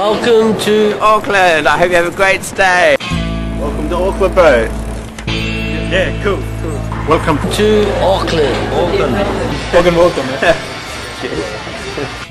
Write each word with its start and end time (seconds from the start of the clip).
Welcome 0.00 0.58
to 0.60 0.98
Auckland. 0.98 1.68
I 1.68 1.76
hope 1.76 1.90
you 1.90 1.96
have 1.96 2.10
a 2.10 2.16
great 2.16 2.42
stay. 2.42 2.96
Welcome 3.60 3.90
to 3.90 3.96
Auckland, 3.96 4.34
bro. 4.34 4.64
Yeah, 5.28 6.22
cool, 6.22 6.38
cool. 6.62 6.72
Welcome 7.06 7.36
to 7.52 7.84
Auckland. 8.00 8.56
Auckland. 8.72 9.14
Auckland, 9.74 9.96
welcome. 9.98 10.26
welcome 10.26 12.24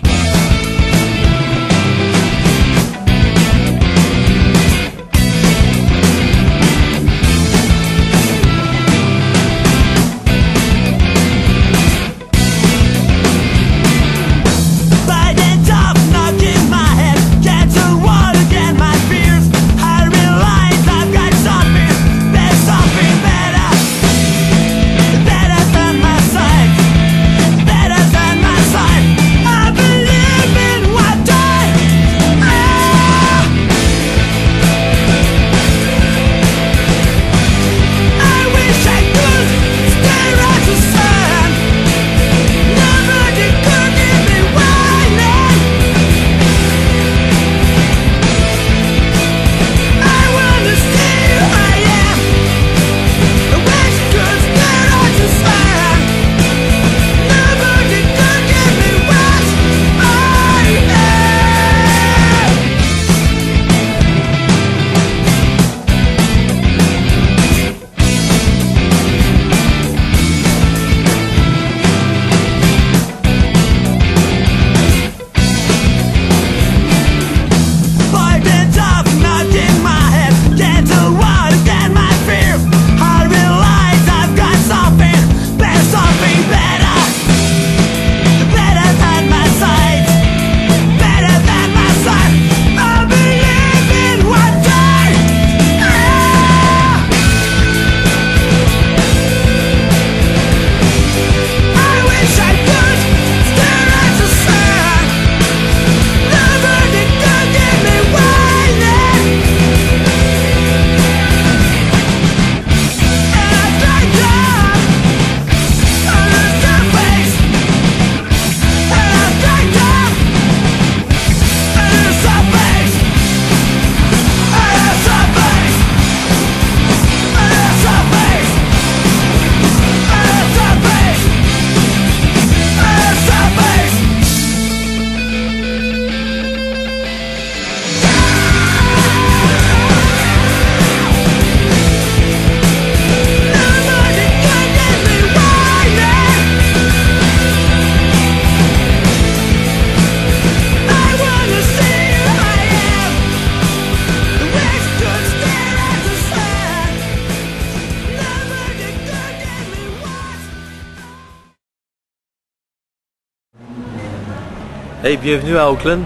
Hey, 165.02 165.16
bienvenue 165.16 165.56
à 165.56 165.72
Auckland. 165.72 166.04